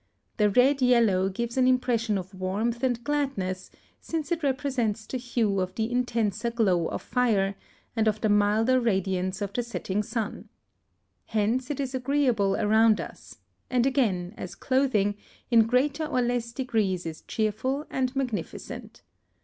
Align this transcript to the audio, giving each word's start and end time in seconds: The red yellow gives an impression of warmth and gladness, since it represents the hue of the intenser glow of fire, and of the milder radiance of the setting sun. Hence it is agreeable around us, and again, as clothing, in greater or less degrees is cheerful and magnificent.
The 0.37 0.49
red 0.49 0.81
yellow 0.81 1.29
gives 1.29 1.57
an 1.57 1.67
impression 1.67 2.17
of 2.17 2.33
warmth 2.33 2.81
and 2.81 3.03
gladness, 3.03 3.69
since 3.99 4.31
it 4.31 4.41
represents 4.41 5.05
the 5.05 5.17
hue 5.19 5.59
of 5.59 5.75
the 5.75 5.91
intenser 5.91 6.49
glow 6.49 6.87
of 6.87 7.03
fire, 7.03 7.53
and 7.95 8.07
of 8.07 8.19
the 8.19 8.27
milder 8.27 8.79
radiance 8.79 9.43
of 9.43 9.53
the 9.53 9.61
setting 9.61 10.01
sun. 10.01 10.49
Hence 11.27 11.69
it 11.69 11.79
is 11.79 11.93
agreeable 11.93 12.55
around 12.55 12.99
us, 12.99 13.37
and 13.69 13.85
again, 13.85 14.33
as 14.37 14.55
clothing, 14.55 15.17
in 15.51 15.67
greater 15.67 16.07
or 16.07 16.23
less 16.23 16.51
degrees 16.51 17.05
is 17.05 17.21
cheerful 17.21 17.85
and 17.91 18.15
magnificent. 18.15 19.03